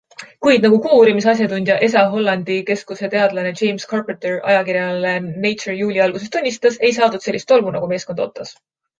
[0.43, 5.11] Kuid, nagu Kuu-uurimise asjatundja, ESA Hollandi keskuse teadlane James Carpenter ajakirjale
[5.43, 8.55] Nature juuli algul tunnistas, ei saadud sellist tolmu, nagu meeskond ootas.